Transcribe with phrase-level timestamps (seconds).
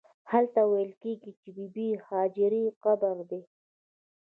[0.31, 3.41] هلته ویل کېږي د بې بي هاجرې قبر دی.